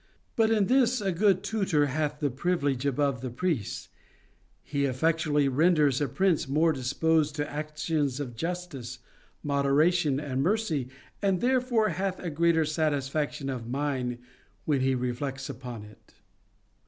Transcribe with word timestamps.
But 0.35 0.49
in 0.49 0.65
this 0.65 0.99
a 0.99 1.11
good 1.11 1.43
tutor 1.43 1.85
hath 1.85 2.21
the 2.21 2.31
privilege 2.31 2.87
above 2.87 3.21
the 3.21 3.29
priests,— 3.29 3.87
he 4.63 4.85
effectually 4.85 5.47
renders 5.47 6.01
a 6.01 6.07
prince 6.07 6.47
more 6.47 6.73
disposed 6.73 7.35
to 7.35 7.47
actions 7.47 8.19
of 8.19 8.35
justice, 8.35 8.97
moderation, 9.43 10.19
and 10.19 10.41
mercy, 10.41 10.89
and 11.21 11.39
therefore 11.39 11.89
hath 11.89 12.17
a 12.17 12.31
greater 12.31 12.65
satisfaction 12.65 13.47
of 13.47 13.69
mind 13.69 14.17
when 14.65 14.81
he 14.81 14.95
re 14.95 15.11
flects 15.13 15.51
upon 15.51 15.83
it. 15.83 16.15